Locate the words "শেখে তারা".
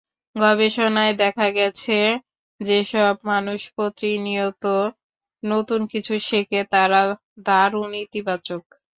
6.21-7.01